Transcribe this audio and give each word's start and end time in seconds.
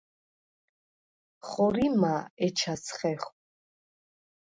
ხორიმა̄ 1.47 2.21
ეჩას 2.45 2.83
ხეხვ? 2.97 3.29